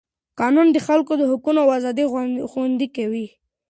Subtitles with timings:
[0.39, 2.05] قانون د خلکو حقونه او ازادۍ
[2.51, 3.25] خوندي کوي.